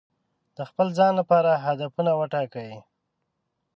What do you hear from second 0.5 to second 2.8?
د خپل ځان لپاره هدفونه وټاکئ.